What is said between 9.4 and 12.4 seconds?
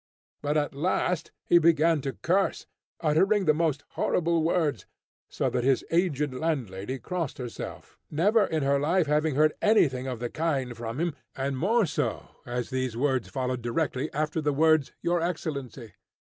anything of the kind from him, and more so